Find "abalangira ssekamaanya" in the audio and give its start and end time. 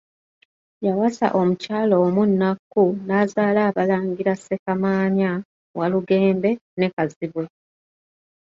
3.69-5.31